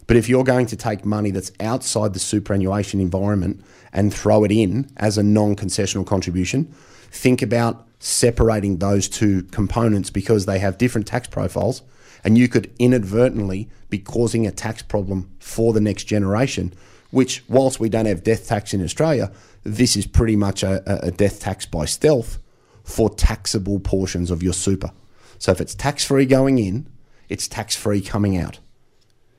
But 0.06 0.16
if 0.16 0.28
you're 0.28 0.44
going 0.44 0.66
to 0.66 0.76
take 0.76 1.04
money 1.04 1.30
that's 1.30 1.52
outside 1.60 2.14
the 2.14 2.18
superannuation 2.18 3.00
environment 3.00 3.62
and 3.92 4.12
throw 4.12 4.44
it 4.44 4.52
in 4.52 4.90
as 4.96 5.18
a 5.18 5.22
non 5.22 5.56
concessional 5.56 6.06
contribution, 6.06 6.72
think 7.10 7.42
about 7.42 7.86
separating 7.98 8.78
those 8.78 9.08
two 9.08 9.42
components 9.44 10.10
because 10.10 10.46
they 10.46 10.58
have 10.58 10.78
different 10.78 11.06
tax 11.06 11.28
profiles 11.28 11.82
and 12.24 12.38
you 12.38 12.48
could 12.48 12.72
inadvertently 12.78 13.68
be 13.90 13.98
causing 13.98 14.46
a 14.46 14.50
tax 14.50 14.82
problem 14.82 15.30
for 15.38 15.72
the 15.72 15.80
next 15.80 16.04
generation. 16.04 16.72
Which, 17.10 17.42
whilst 17.48 17.80
we 17.80 17.88
don't 17.88 18.06
have 18.06 18.22
death 18.22 18.48
tax 18.48 18.74
in 18.74 18.84
Australia, 18.84 19.32
this 19.64 19.96
is 19.96 20.06
pretty 20.06 20.36
much 20.36 20.62
a, 20.62 21.06
a- 21.06 21.10
death 21.10 21.40
tax 21.40 21.66
by 21.66 21.84
stealth 21.84 22.38
for 22.84 23.10
taxable 23.10 23.80
portions 23.80 24.30
of 24.30 24.42
your 24.42 24.52
super. 24.52 24.90
So 25.38 25.52
if 25.52 25.60
it's 25.60 25.74
tax 25.74 26.04
free 26.04 26.26
going 26.26 26.58
in, 26.58 26.88
it's 27.28 27.48
tax 27.48 27.76
free 27.76 28.00
coming 28.00 28.36
out. 28.36 28.58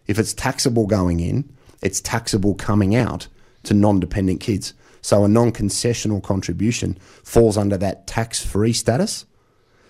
If 0.07 0.17
it's 0.17 0.33
taxable 0.33 0.87
going 0.87 1.19
in, 1.19 1.51
it's 1.81 2.01
taxable 2.01 2.55
coming 2.55 2.95
out 2.95 3.27
to 3.63 3.73
non 3.73 3.99
dependent 3.99 4.39
kids. 4.39 4.73
So 5.01 5.23
a 5.23 5.27
non 5.27 5.51
concessional 5.51 6.21
contribution 6.23 6.97
falls 7.23 7.57
under 7.57 7.77
that 7.77 8.07
tax 8.07 8.43
free 8.43 8.73
status. 8.73 9.25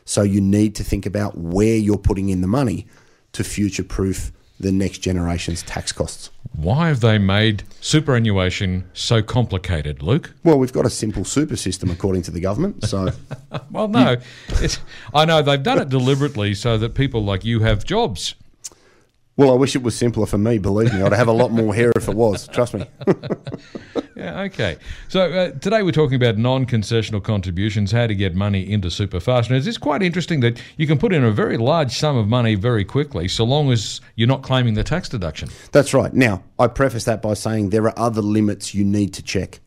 So 0.05 0.23
you 0.23 0.41
need 0.41 0.75
to 0.75 0.83
think 0.83 1.05
about 1.05 1.37
where 1.37 1.75
you're 1.75 1.97
putting 1.97 2.29
in 2.29 2.41
the 2.41 2.47
money 2.47 2.87
to 3.33 3.43
future 3.43 3.83
proof 3.83 4.31
the 4.59 4.71
next 4.71 4.99
generation's 4.99 5.63
tax 5.63 5.91
costs. 5.91 6.31
Why 6.53 6.89
have 6.89 6.99
they 6.99 7.17
made 7.17 7.63
superannuation 7.79 8.89
so 8.93 9.21
complicated, 9.21 10.01
Luke? 10.03 10.33
Well, 10.43 10.59
we've 10.59 10.73
got 10.73 10.85
a 10.85 10.89
simple 10.89 11.23
super 11.23 11.55
system 11.55 11.89
according 11.89 12.23
to 12.23 12.31
the 12.31 12.39
government. 12.41 12.83
So 12.85 13.09
Well, 13.71 13.87
no. 13.87 14.17
It's, 14.49 14.79
I 15.13 15.25
know 15.25 15.41
they've 15.41 15.61
done 15.61 15.79
it 15.79 15.89
deliberately 15.89 16.53
so 16.53 16.77
that 16.77 16.95
people 16.95 17.23
like 17.23 17.45
you 17.45 17.61
have 17.61 17.85
jobs. 17.85 18.35
Well, 19.37 19.51
I 19.51 19.53
wish 19.53 19.73
it 19.73 19.83
was 19.83 19.95
simpler 19.95 20.25
for 20.25 20.37
me. 20.37 20.57
Believe 20.57 20.93
me, 20.93 21.01
I'd 21.01 21.13
have 21.13 21.29
a 21.29 21.33
lot 21.33 21.51
more 21.51 21.73
hair 21.73 21.93
if 21.95 22.09
it 22.09 22.15
was. 22.15 22.45
Trust 22.49 22.73
me. 22.73 22.85
Yeah, 24.19 24.41
okay. 24.41 24.75
So 25.07 25.31
uh, 25.31 25.51
today 25.59 25.81
we're 25.81 25.93
talking 25.93 26.15
about 26.15 26.37
non-concessional 26.37 27.23
contributions, 27.23 27.93
how 27.93 28.05
to 28.05 28.13
get 28.13 28.35
money 28.35 28.69
into 28.69 28.91
super 28.91 29.21
fast. 29.21 29.49
And 29.49 29.65
it's 29.65 29.77
quite 29.77 30.03
interesting 30.03 30.41
that 30.41 30.61
you 30.75 30.87
can 30.87 30.97
put 30.97 31.13
in 31.13 31.23
a 31.23 31.31
very 31.31 31.55
large 31.55 31.97
sum 31.97 32.17
of 32.17 32.27
money 32.27 32.55
very 32.55 32.83
quickly, 32.83 33.29
so 33.29 33.45
long 33.45 33.71
as 33.71 34.01
you're 34.15 34.27
not 34.27 34.43
claiming 34.43 34.73
the 34.73 34.83
tax 34.83 35.07
deduction. 35.07 35.47
That's 35.71 35.93
right. 35.93 36.13
Now, 36.13 36.43
I 36.59 36.67
preface 36.67 37.05
that 37.05 37.21
by 37.21 37.33
saying 37.33 37.69
there 37.69 37.85
are 37.85 37.97
other 37.97 38.21
limits 38.21 38.75
you 38.75 38.83
need 38.83 39.13
to 39.13 39.23
check. 39.23 39.61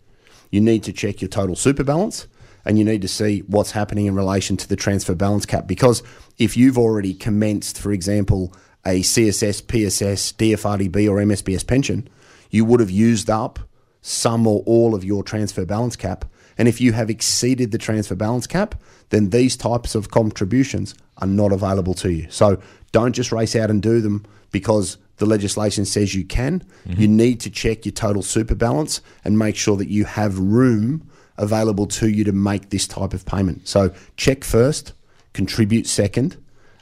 You 0.51 0.61
need 0.61 0.83
to 0.83 0.93
check 0.93 1.23
your 1.23 1.31
total 1.31 1.57
super 1.57 1.83
balance 1.83 2.29
and 2.67 2.79
you 2.79 2.85
need 2.85 3.01
to 3.01 3.09
see 3.09 3.41
what's 3.47 3.71
happening 3.71 4.05
in 4.05 4.15
relation 4.15 4.59
to 4.59 4.69
the 4.69 4.77
transfer 4.77 5.15
balance 5.15 5.47
cap 5.47 5.67
because 5.67 6.03
if 6.37 6.59
you've 6.59 6.77
already 6.77 7.15
commenced, 7.15 7.81
for 7.81 7.91
example, 7.91 8.53
a 8.85 9.01
CSS, 9.01 9.67
PSS, 9.67 10.33
DFRDB, 10.33 11.09
or 11.09 11.17
MSBS 11.17 11.67
pension, 11.67 12.07
you 12.51 12.67
would 12.67 12.81
have 12.81 12.91
used 12.91 13.31
up 13.31 13.59
some 14.03 14.47
or 14.47 14.63
all 14.67 14.95
of 14.95 15.05
your 15.05 15.23
transfer 15.23 15.65
balance 15.65 15.97
cap. 15.97 16.25
And 16.59 16.69
if 16.69 16.81
you 16.81 16.93
have 16.93 17.09
exceeded 17.09 17.71
the 17.71 17.79
transfer 17.79 18.15
balance 18.15 18.47
cap, 18.47 18.75
then 19.09 19.31
these 19.31 19.57
types 19.57 19.95
of 19.95 20.11
contributions 20.11 20.95
are 21.19 21.27
not 21.27 21.53
available 21.53 21.95
to 21.95 22.13
you. 22.13 22.27
So 22.31 22.61
don't 22.93 23.15
just 23.15 23.33
race 23.33 23.57
out 23.57 23.71
and 23.71 23.81
do 23.81 24.01
them 24.01 24.27
because 24.51 24.99
the 25.17 25.27
legislation 25.27 25.85
says 25.85 26.15
you 26.15 26.25
can. 26.25 26.63
You 27.01 27.09
need 27.09 27.41
to 27.41 27.51
check 27.51 27.87
your 27.87 27.93
total 27.93 28.23
super 28.23 28.55
balance 28.55 29.01
and 29.25 29.39
make 29.39 29.57
sure 29.57 29.77
that 29.77 29.89
you 29.89 30.05
have 30.05 30.39
room 30.39 31.09
available 31.39 31.87
to 31.87 32.09
you 32.09 32.25
to 32.25 32.33
make 32.33 32.71
this 32.71 32.87
type 32.87 33.15
of 33.15 33.25
payment. 33.25 33.67
So 33.67 33.95
check 34.17 34.45
first, 34.45 34.93
contribute 35.33 35.87
second, 35.87 36.37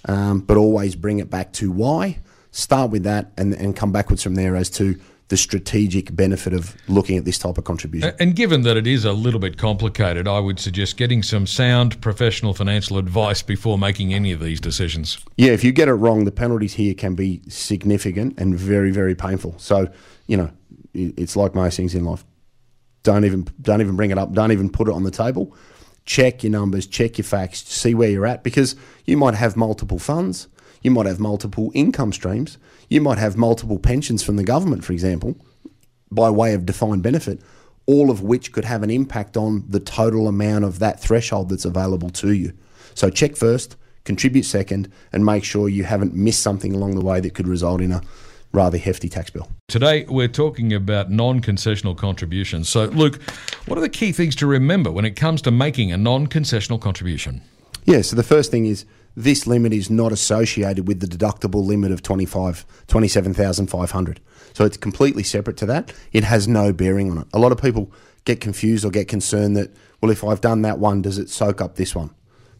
um, 0.07 0.41
but 0.41 0.57
always 0.57 0.97
bring 0.97 1.19
it 1.19 1.31
back 1.31 1.53
to 1.55 1.71
why. 1.71 2.19
Start 2.50 2.91
with 2.91 3.05
that 3.05 3.31
and, 3.37 3.55
and 3.55 3.77
come 3.77 3.93
backwards 3.93 4.23
from 4.23 4.35
there 4.35 4.57
as 4.57 4.71
to 4.71 4.99
the 5.30 5.37
strategic 5.37 6.14
benefit 6.14 6.52
of 6.52 6.76
looking 6.88 7.16
at 7.16 7.25
this 7.25 7.38
type 7.38 7.56
of 7.56 7.62
contribution. 7.62 8.12
And 8.18 8.34
given 8.34 8.62
that 8.62 8.76
it 8.76 8.88
is 8.88 9.04
a 9.04 9.12
little 9.12 9.38
bit 9.38 9.56
complicated, 9.56 10.26
I 10.26 10.40
would 10.40 10.58
suggest 10.58 10.96
getting 10.96 11.22
some 11.22 11.46
sound 11.46 12.00
professional 12.00 12.52
financial 12.52 12.99
advice 12.99 13.40
before 13.40 13.78
making 13.78 14.12
any 14.12 14.32
of 14.32 14.40
these 14.40 14.60
decisions. 14.60 15.25
Yeah, 15.37 15.52
if 15.52 15.62
you 15.62 15.70
get 15.70 15.87
it 15.87 15.94
wrong, 15.94 16.25
the 16.25 16.32
penalties 16.32 16.75
here 16.75 16.94
can 16.94 17.14
be 17.14 17.42
significant 17.49 18.40
and 18.40 18.58
very, 18.58 18.90
very 18.90 19.14
painful. 19.14 19.54
So, 19.58 19.88
you 20.26 20.37
know, 20.37 20.50
it's 20.94 21.37
like 21.37 21.54
most 21.54 21.76
things 21.76 21.94
in 21.94 22.04
life. 22.04 22.25
Don't 23.04 23.25
even 23.25 23.46
don't 23.62 23.80
even 23.80 23.94
bring 23.94 24.10
it 24.10 24.18
up. 24.18 24.32
Don't 24.32 24.50
even 24.50 24.68
put 24.68 24.88
it 24.88 24.92
on 24.92 25.04
the 25.04 25.12
table. 25.12 25.56
Check 26.06 26.42
your 26.42 26.50
numbers, 26.50 26.88
check 26.88 27.18
your 27.18 27.25
facts, 27.25 27.62
see 27.68 27.94
where 27.94 28.10
you're 28.10 28.26
at 28.26 28.42
because 28.42 28.75
you 29.04 29.16
might 29.16 29.34
have 29.34 29.56
multiple 29.56 30.00
funds, 30.00 30.49
you 30.82 30.90
might 30.90 31.06
have 31.06 31.20
multiple 31.20 31.70
income 31.75 32.12
streams, 32.12 32.58
you 32.88 33.00
might 33.00 33.18
have 33.18 33.37
multiple 33.37 33.78
pensions 33.78 34.22
from 34.22 34.37
the 34.37 34.44
government, 34.44 34.84
for 34.84 34.92
example, 34.92 35.37
by 36.10 36.30
way 36.30 36.54
of 36.54 36.66
defined 36.66 37.02
benefit, 37.02 37.40
all 37.87 38.10
of 38.10 38.22
which 38.22 38.52
could 38.52 38.64
have 38.64 38.82
an 38.82 38.90
impact 38.90 39.37
on 39.37 39.64
the 39.68 39.80
total 39.80 40.28
amount 40.28 40.64
of 40.64 40.78
that 40.78 41.00
threshold 41.00 41.49
that's 41.49 41.64
available 41.64 42.10
to 42.10 42.32
you. 42.32 42.52
So 42.94 43.10
check 43.10 43.37
first, 43.37 43.76
contribute 44.04 44.44
second, 44.44 44.90
and 45.12 45.25
make 45.25 45.44
sure 45.44 45.68
you 45.68 45.84
haven't 45.84 46.14
missed 46.14 46.42
something 46.42 46.75
along 46.75 46.94
the 46.94 47.04
way 47.04 47.20
that 47.20 47.34
could 47.34 47.49
result 47.49 47.80
in 47.80 47.92
a 47.92 48.02
rather 48.52 48.78
hefty 48.78 49.08
tax 49.08 49.30
bill. 49.30 49.49
Today, 49.68 50.04
we're 50.08 50.28
talking 50.28 50.72
about 50.72 51.10
non 51.10 51.40
concessional 51.40 51.96
contributions. 51.96 52.68
So, 52.68 52.87
Luke, 52.87 53.22
what 53.66 53.78
are 53.78 53.82
the 53.82 53.88
key 53.88 54.12
things 54.12 54.34
to 54.37 54.46
remember 54.46 54.90
when 54.90 55.04
it 55.04 55.14
comes 55.16 55.42
to 55.42 55.50
making 55.50 55.92
a 55.92 55.96
non 55.96 56.26
concessional 56.26 56.80
contribution? 56.80 57.42
Yeah, 57.84 58.02
so 58.02 58.16
the 58.16 58.22
first 58.22 58.50
thing 58.50 58.66
is 58.66 58.84
this 59.17 59.47
limit 59.47 59.73
is 59.73 59.90
not 59.90 60.12
associated 60.12 60.87
with 60.87 61.00
the 61.00 61.07
deductible 61.07 61.64
limit 61.64 61.93
of 61.93 62.02
25 62.02 62.64
27,500. 62.87 64.21
So 64.52 64.64
it's 64.64 64.76
completely 64.76 65.23
separate 65.23 65.57
to 65.59 65.67
that. 65.67 65.93
It 66.12 66.25
has 66.25 66.49
no 66.49 66.73
bearing 66.73 67.11
on 67.11 67.19
it. 67.19 67.26
A 67.33 67.38
lot 67.38 67.52
of 67.52 67.61
people 67.61 67.93
get 68.25 68.40
confused 68.40 68.85
or 68.85 68.90
get 68.90 69.09
concerned 69.09 69.57
that 69.57 69.75
well 70.00 70.11
if 70.11 70.25
I've 70.25 70.40
done 70.40 70.62
that 70.62 70.79
one 70.79 71.02
does 71.02 71.19
it 71.19 71.31
soak 71.31 71.61
up 71.61 71.76
this 71.76 71.95
one? 71.95 72.11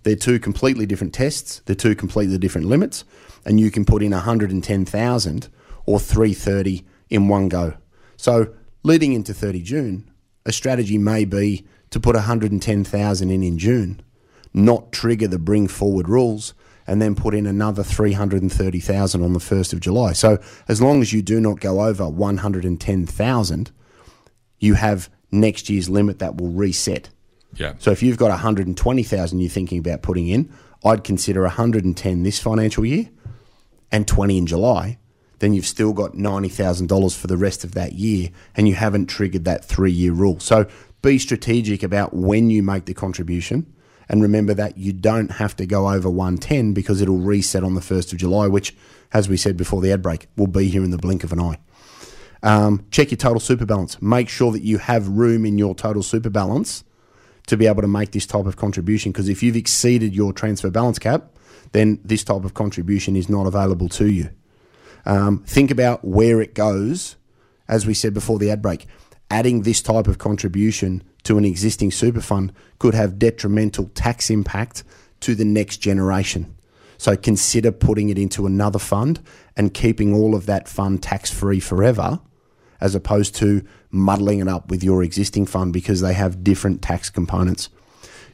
They're 0.03 0.17
two 0.17 0.39
completely 0.39 0.87
different 0.87 1.13
tests, 1.13 1.61
they're 1.67 1.77
two 1.77 1.95
completely 1.95 2.39
different 2.39 2.67
limits 2.67 3.05
and 3.45 3.61
you 3.61 3.71
can 3.71 3.85
put 3.85 4.03
in 4.03 4.13
110,000 4.13 5.49
or 5.87 6.01
330 6.01 6.87
in 7.09 7.29
one 7.29 7.49
go. 7.49 7.75
So 8.17 8.55
leading 8.83 9.13
into 9.13 9.35
30 9.35 9.63
June, 9.63 10.11
a 10.45 10.53
strategy 10.53 10.99
may 10.99 11.25
be 11.25 11.67
to 11.91 12.01
put 12.01 12.15
110,000 12.15 13.31
in 13.31 13.43
in 13.43 13.59
June 13.59 14.03
not 14.53 14.93
trigger 14.93 15.29
the 15.29 15.39
bring 15.39 15.69
forward 15.69 16.09
rules 16.09 16.55
and 16.87 17.01
then 17.01 17.15
put 17.15 17.35
in 17.35 17.47
another 17.47 17.85
330,000 17.85 19.23
on 19.23 19.33
the 19.33 19.39
1st 19.39 19.73
of 19.73 19.81
July. 19.81 20.13
So 20.13 20.39
as 20.67 20.83
long 20.83 21.03
as 21.03 21.13
you 21.13 21.23
do 21.23 21.41
not 21.41 21.61
go 21.61 21.83
over 21.83 22.09
110,000, 22.09 23.71
you 24.59 24.75
have 24.75 25.09
next 25.31 25.71
year's 25.71 25.89
limit 25.89 26.19
that 26.19 26.37
will 26.37 26.51
reset. 26.51 27.11
Yeah. 27.55 27.75
So 27.79 27.91
if 27.91 28.03
you've 28.03 28.17
got 28.17 28.31
120,000 28.31 29.41
you're 29.41 29.51
thinking 29.51 29.79
about 29.79 30.03
putting 30.03 30.29
in, 30.29 30.53
I'd 30.85 31.05
consider 31.05 31.43
110 31.43 32.23
this 32.23 32.39
financial 32.39 32.85
year 32.85 33.11
and 33.93 34.09
20 34.09 34.39
in 34.39 34.47
July. 34.47 34.99
Then 35.39 35.53
you've 35.55 35.67
still 35.67 35.93
got 35.93 36.13
$90,000 36.13 37.17
for 37.17 37.27
the 37.27 37.37
rest 37.37 37.65
of 37.65 37.73
that 37.75 37.93
year 37.95 38.31
and 38.57 38.69
you 38.69 38.75
haven't 38.75 39.07
triggered 39.07 39.45
that 39.45 39.67
3-year 39.67 40.13
rule. 40.13 40.41
So 40.41 40.67
be 41.03 41.19
strategic 41.19 41.83
about 41.83 42.15
when 42.15 42.51
you 42.51 42.63
make 42.63 42.85
the 42.85 42.95
contribution 42.95 43.73
And 44.11 44.21
remember 44.21 44.53
that 44.55 44.77
you 44.77 44.93
don't 44.93 45.31
have 45.31 45.55
to 45.57 45.67
go 45.67 45.89
over 45.89 46.11
110 46.11 46.75
because 46.75 47.01
it'll 47.01 47.19
reset 47.19 47.63
on 47.63 47.77
the 47.77 47.81
1st 47.81 48.13
of 48.13 48.19
July, 48.19 48.49
which, 48.49 48.75
as 49.13 49.29
we 49.29 49.37
said 49.37 49.57
before 49.57 49.81
the 49.81 49.93
ad 49.93 50.03
break, 50.03 50.27
will 50.37 50.49
be 50.49 50.67
here 50.69 50.83
in 50.83 50.91
the 50.91 50.99
blink 50.99 51.23
of 51.23 51.33
an 51.33 51.39
eye. 51.39 51.59
Um, 52.43 52.85
check 52.91 53.13
your 53.13 53.19
total 53.19 53.39
super 53.39 53.65
balance. 53.65 54.03
Make 54.03 54.29
sure 54.29 54.51
that 54.51 54.65
you 54.65 54.79
have 54.79 55.07
room 55.07 55.47
in 55.47 55.59
your 55.59 55.77
total 55.77 56.03
super 56.03 56.29
balance 56.29 56.83
to 57.47 57.57
be 57.57 57.69
able 57.69 57.83
to 57.83 57.89
make 57.89 58.11
this 58.11 58.27
type 58.27 58.47
of 58.47 58.57
contribution. 58.57 59.13
Because 59.13 59.29
if 59.29 59.45
you've 59.45 59.55
exceeded 59.55 60.13
your 60.13 60.33
transfer 60.33 60.71
balance 60.71 60.99
cap, 60.99 61.31
then 61.71 62.01
this 62.05 62.25
type 62.25 62.45
of 62.45 62.53
contribution 62.53 63.15
is 63.15 63.29
not 63.29 63.47
available 63.47 63.89
to 63.91 64.11
you. 64.11 64.31
Um, 65.07 65.45
think 65.47 65.71
about 65.71 66.05
where 66.05 66.41
it 66.41 66.57
goes, 66.57 67.15
as 67.69 67.87
we 67.87 67.95
said 67.95 68.13
before 68.13 68.41
the 68.41 68.51
ad 68.51 68.61
break. 68.61 68.89
Adding 69.31 69.63
this 69.63 69.81
type 69.81 70.09
of 70.09 70.19
contribution 70.19 71.05
to 71.25 71.39
an 71.39 71.45
existing 71.45 71.91
super 71.91 72.21
fund 72.21 72.53
could 72.79 72.95
have 72.95 73.19
detrimental 73.19 73.91
tax 73.95 74.31
impact 74.31 74.85
to 75.21 75.35
the 75.35 75.45
next 75.45 75.79
generation. 75.79 76.55
So 76.99 77.17
consider 77.17 77.73
putting 77.73 78.11
it 78.11 78.19
into 78.19 78.47
another 78.47 78.79
fund 78.79 79.21
and 79.57 79.73
keeping 79.73 80.15
all 80.15 80.35
of 80.35 80.47
that 80.47 80.69
fund 80.69 81.03
tax 81.03 81.31
free 81.31 81.61
forever 81.61 82.21
as 82.81 82.95
opposed 82.95 83.35
to 83.37 83.65
muddling 83.91 84.39
it 84.39 84.49
up 84.49 84.71
with 84.71 84.83
your 84.83 85.03
existing 85.03 85.47
fund 85.47 85.73
because 85.73 86.01
they 86.01 86.15
have 86.15 86.43
different 86.45 86.83
tax 86.83 87.11
components. 87.11 87.69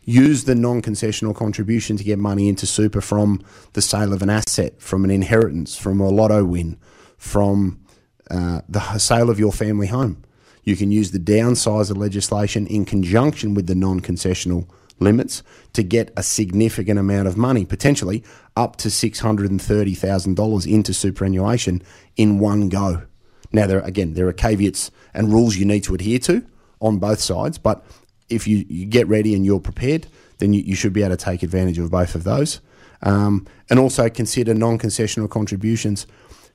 Use 0.05 0.45
the 0.45 0.55
non 0.55 0.83
concessional 0.83 1.35
contribution 1.35 1.97
to 1.97 2.05
get 2.05 2.19
money 2.19 2.49
into 2.49 2.65
super 2.67 3.01
from 3.01 3.43
the 3.73 3.83
sale 3.83 4.13
of 4.13 4.23
an 4.23 4.31
asset, 4.31 4.81
from 4.81 5.05
an 5.05 5.11
inheritance, 5.11 5.77
from 5.77 6.01
a 6.01 6.09
lotto 6.09 6.45
win, 6.45 6.79
from 7.17 7.81
uh, 8.31 8.61
the 8.69 8.99
sale 8.99 9.31
of 9.31 9.41
your 9.41 9.53
family 9.53 9.89
home. 9.89 10.23
You 10.67 10.77
can 10.77 10.91
use 10.91 11.13
the 11.13 11.19
downsizer 11.19 11.97
legislation 11.97 12.67
in 12.67 12.85
conjunction 12.85 13.55
with 13.55 13.69
the 13.69 13.77
non 13.77 14.01
concessional 14.01 14.69
limits 14.99 15.43
to 15.75 15.83
get 15.83 16.13
a 16.17 16.23
significant 16.23 16.99
amount 16.99 17.29
of 17.29 17.37
money, 17.37 17.65
potentially 17.65 18.25
up 18.57 18.77
to 18.77 18.89
$630,000 18.89 20.73
into 20.73 20.93
superannuation 20.93 21.83
in 22.17 22.41
one 22.41 22.69
go. 22.69 23.03
Now, 23.53 23.67
there 23.69 23.81
again, 23.81 24.15
there 24.15 24.27
are 24.27 24.33
caveats 24.33 24.91
and 25.15 25.33
rules 25.33 25.57
you 25.57 25.65
need 25.65 25.85
to 25.85 25.95
adhere 25.95 26.19
to 26.21 26.45
on 26.81 26.99
both 26.99 27.21
sides, 27.21 27.59
but 27.59 27.85
if 28.29 28.49
you, 28.49 28.67
you 28.69 28.87
get 28.87 29.07
ready 29.07 29.35
and 29.35 29.47
you're 29.47 29.61
prepared, 29.61 30.09
then 30.39 30.53
you, 30.53 30.63
you 30.63 30.75
should 30.75 30.93
be 30.93 31.03
able 31.03 31.17
to 31.17 31.25
take 31.25 31.45
advantage 31.45 31.79
of 31.79 31.91
both 31.93 32.17
of 32.17 32.25
those. 32.25 32.61
Um, 33.03 33.47
and 33.71 33.79
also 33.79 34.09
consider 34.09 34.53
non 34.53 34.79
concessional 34.79 35.31
contributions 35.31 36.07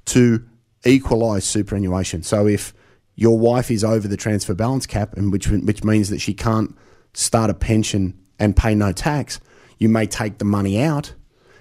to 0.05 0.43
equalise 0.83 1.45
superannuation. 1.45 2.23
So 2.23 2.47
if 2.47 2.73
your 3.15 3.37
wife 3.37 3.69
is 3.69 3.83
over 3.83 4.07
the 4.07 4.17
transfer 4.17 4.53
balance 4.53 4.85
cap, 4.85 5.15
and 5.17 5.31
which 5.31 5.47
which 5.47 5.83
means 5.83 6.09
that 6.09 6.21
she 6.21 6.33
can't 6.33 6.75
start 7.13 7.49
a 7.49 7.53
pension 7.53 8.17
and 8.39 8.55
pay 8.55 8.73
no 8.73 8.91
tax, 8.91 9.39
you 9.77 9.89
may 9.89 10.07
take 10.07 10.37
the 10.37 10.45
money 10.45 10.81
out 10.81 11.13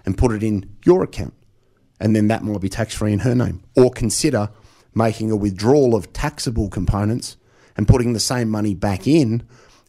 and 0.05 0.17
put 0.17 0.33
it 0.33 0.43
in 0.43 0.77
your 0.85 1.03
account, 1.03 1.35
and 1.99 2.15
then 2.17 2.29
that 2.29 2.43
might 2.43 2.61
be 2.61 2.69
tax 2.69 2.95
free 2.95 3.13
in 3.13 3.21
her 3.21 3.35
name. 3.35 3.63
Or 3.77 3.91
consider 3.91 4.51
making 4.95 5.31
a 5.31 5.37
withdrawal 5.37 5.95
of 5.95 6.13
taxable 6.13 6.69
components 6.69 7.37
and 7.77 7.87
putting 7.87 8.13
the 8.13 8.21
same 8.21 8.49
money 8.49 8.75
back 8.75 9.07
in 9.07 9.43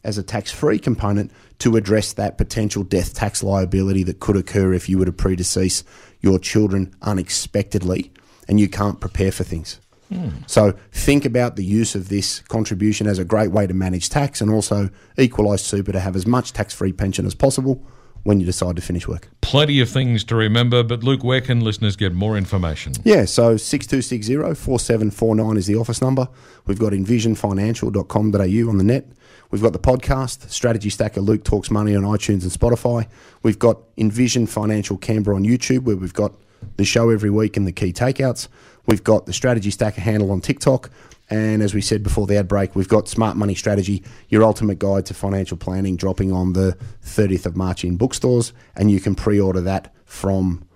as 0.04 0.18
a 0.18 0.22
tax 0.22 0.50
free 0.50 0.78
component 0.78 1.30
to 1.58 1.76
address 1.76 2.12
that 2.14 2.38
potential 2.38 2.82
death 2.82 3.14
tax 3.14 3.42
liability 3.42 4.02
that 4.02 4.20
could 4.20 4.36
occur 4.36 4.72
if 4.72 4.88
you 4.88 4.98
were 4.98 5.04
to 5.04 5.12
predecease 5.12 5.84
your 6.20 6.38
children 6.38 6.94
unexpectedly 7.02 8.12
and 8.48 8.58
you 8.58 8.68
can't 8.68 9.00
prepare 9.00 9.32
for 9.32 9.44
things. 9.44 9.80
Mm. 10.12 10.48
So 10.48 10.72
think 10.92 11.24
about 11.24 11.56
the 11.56 11.64
use 11.64 11.94
of 11.94 12.08
this 12.08 12.40
contribution 12.40 13.06
as 13.06 13.18
a 13.18 13.24
great 13.24 13.50
way 13.50 13.66
to 13.66 13.74
manage 13.74 14.08
tax 14.08 14.40
and 14.40 14.50
also 14.50 14.90
equalise 15.18 15.62
super 15.62 15.92
to 15.92 16.00
have 16.00 16.16
as 16.16 16.26
much 16.26 16.52
tax 16.52 16.74
free 16.74 16.92
pension 16.92 17.26
as 17.26 17.34
possible 17.34 17.82
when 18.24 18.38
you 18.38 18.46
decide 18.46 18.76
to 18.76 18.82
finish 18.82 19.08
work. 19.08 19.28
Plenty 19.40 19.80
of 19.80 19.88
things 19.88 20.22
to 20.24 20.36
remember, 20.36 20.82
but 20.82 21.02
Luke, 21.02 21.24
where 21.24 21.40
can 21.40 21.60
listeners 21.60 21.96
get 21.96 22.12
more 22.14 22.36
information? 22.36 22.92
Yeah, 23.04 23.24
so 23.24 23.56
6260 23.56 24.54
4749 24.54 25.56
is 25.56 25.66
the 25.66 25.76
office 25.76 26.00
number. 26.00 26.28
We've 26.66 26.78
got 26.78 26.92
envisionfinancial.com.au 26.92 28.70
on 28.70 28.78
the 28.78 28.84
net. 28.84 29.06
We've 29.50 29.62
got 29.62 29.72
the 29.74 29.78
podcast, 29.78 30.48
Strategy 30.50 30.88
Stacker 30.88 31.20
Luke 31.20 31.44
Talks 31.44 31.70
Money 31.70 31.94
on 31.94 32.04
iTunes 32.04 32.42
and 32.42 32.52
Spotify. 32.52 33.06
We've 33.42 33.58
got 33.58 33.80
Envision 33.98 34.46
Financial 34.46 34.96
Canberra 34.96 35.36
on 35.36 35.44
YouTube, 35.44 35.80
where 35.80 35.96
we've 35.96 36.14
got 36.14 36.32
the 36.76 36.84
show 36.84 37.10
every 37.10 37.28
week 37.28 37.56
and 37.56 37.66
the 37.66 37.72
key 37.72 37.92
takeouts. 37.92 38.48
We've 38.86 39.04
got 39.04 39.26
the 39.26 39.32
Strategy 39.32 39.70
Stacker 39.70 40.00
handle 40.00 40.30
on 40.30 40.40
TikTok. 40.40 40.90
And 41.30 41.62
as 41.62 41.72
we 41.72 41.80
said 41.80 42.02
before 42.02 42.26
the 42.26 42.36
ad 42.36 42.48
break, 42.48 42.76
we've 42.76 42.88
got 42.88 43.08
Smart 43.08 43.36
Money 43.36 43.54
Strategy, 43.54 44.02
your 44.28 44.42
ultimate 44.42 44.78
guide 44.78 45.06
to 45.06 45.14
financial 45.14 45.56
planning, 45.56 45.96
dropping 45.96 46.32
on 46.32 46.52
the 46.52 46.76
30th 47.04 47.46
of 47.46 47.56
March 47.56 47.84
in 47.84 47.96
bookstores. 47.96 48.52
And 48.76 48.90
you 48.90 49.00
can 49.00 49.14
pre 49.14 49.40
order 49.40 49.60
that 49.62 49.94
from 50.04 50.68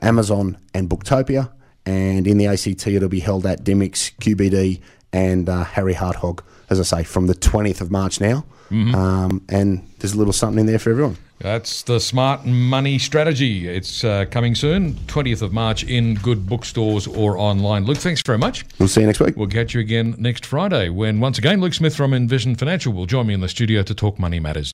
Amazon 0.00 0.58
and 0.74 0.88
Booktopia. 0.88 1.50
And 1.84 2.26
in 2.26 2.38
the 2.38 2.46
ACT, 2.46 2.86
it'll 2.86 3.08
be 3.08 3.20
held 3.20 3.46
at 3.46 3.64
Dymocks, 3.64 4.14
QBD, 4.20 4.80
and 5.12 5.48
uh, 5.48 5.64
Harry 5.64 5.94
Hartog, 5.94 6.40
as 6.70 6.78
I 6.78 6.98
say, 6.98 7.04
from 7.04 7.26
the 7.26 7.34
20th 7.34 7.80
of 7.80 7.90
March 7.90 8.20
now. 8.20 8.44
Mm-hmm. 8.70 8.94
Um, 8.94 9.44
and 9.48 9.88
there's 9.98 10.12
a 10.12 10.18
little 10.18 10.34
something 10.34 10.60
in 10.60 10.66
there 10.66 10.78
for 10.78 10.90
everyone. 10.90 11.16
That's 11.38 11.82
the 11.82 12.00
smart 12.00 12.44
money 12.44 12.98
strategy. 12.98 13.68
It's 13.68 14.02
uh, 14.02 14.24
coming 14.28 14.56
soon, 14.56 14.94
20th 15.06 15.42
of 15.42 15.52
March, 15.52 15.84
in 15.84 16.14
good 16.16 16.48
bookstores 16.48 17.06
or 17.06 17.38
online. 17.38 17.84
Luke, 17.84 17.98
thanks 17.98 18.22
very 18.22 18.38
much. 18.38 18.64
We'll 18.78 18.88
see 18.88 19.02
you 19.02 19.06
next 19.06 19.20
week. 19.20 19.36
We'll 19.36 19.46
catch 19.46 19.72
you 19.72 19.80
again 19.80 20.16
next 20.18 20.44
Friday 20.44 20.88
when, 20.88 21.20
once 21.20 21.38
again, 21.38 21.60
Luke 21.60 21.74
Smith 21.74 21.94
from 21.94 22.12
Envision 22.12 22.56
Financial 22.56 22.92
will 22.92 23.06
join 23.06 23.28
me 23.28 23.34
in 23.34 23.40
the 23.40 23.48
studio 23.48 23.84
to 23.84 23.94
talk 23.94 24.18
money 24.18 24.40
matters. 24.40 24.66